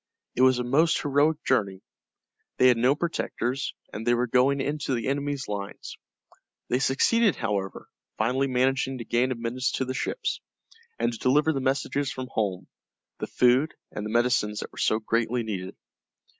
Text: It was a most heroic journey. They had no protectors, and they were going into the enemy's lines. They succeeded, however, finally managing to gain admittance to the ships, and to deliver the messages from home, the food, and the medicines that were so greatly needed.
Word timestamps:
It 0.33 0.41
was 0.41 0.57
a 0.57 0.63
most 0.63 0.99
heroic 0.99 1.43
journey. 1.45 1.83
They 2.57 2.69
had 2.69 2.77
no 2.77 2.95
protectors, 2.95 3.75
and 3.93 4.03
they 4.03 4.15
were 4.15 4.25
going 4.25 4.59
into 4.59 4.95
the 4.95 5.07
enemy's 5.07 5.47
lines. 5.47 5.95
They 6.69 6.79
succeeded, 6.79 7.35
however, 7.35 7.87
finally 8.17 8.47
managing 8.47 8.97
to 8.97 9.05
gain 9.05 9.31
admittance 9.31 9.71
to 9.73 9.85
the 9.85 9.93
ships, 9.93 10.41
and 10.97 11.13
to 11.13 11.19
deliver 11.19 11.53
the 11.53 11.61
messages 11.61 12.11
from 12.11 12.29
home, 12.31 12.65
the 13.19 13.27
food, 13.27 13.75
and 13.91 14.03
the 14.03 14.09
medicines 14.09 14.61
that 14.61 14.71
were 14.71 14.79
so 14.79 14.97
greatly 14.97 15.43
needed. 15.43 15.75